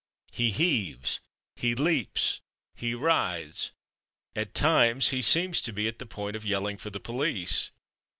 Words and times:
He 0.31 0.49
heaves, 0.49 1.19
he 1.55 1.75
leaps, 1.75 2.41
he 2.73 2.95
writhes; 2.95 3.69
at 4.35 4.55
times 4.55 5.09
he 5.09 5.21
seems 5.21 5.61
to 5.61 5.71
be 5.71 5.87
at 5.87 5.99
the 5.99 6.07
point 6.07 6.35
of 6.35 6.43
yelling 6.43 6.77
for 6.79 6.89
the 6.89 6.99
police. 6.99 7.69